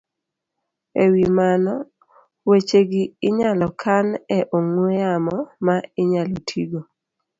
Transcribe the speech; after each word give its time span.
E 1.03 1.05
wi 1.13 1.23
mano, 1.37 1.73
wechegi 2.49 3.03
inyalo 3.27 3.67
kan 3.81 4.07
e 4.37 4.39
ong'we 4.57 4.89
yamo 5.01 5.37
ma 5.65 5.75
inyalo 6.01 6.35
tigo 6.47 6.79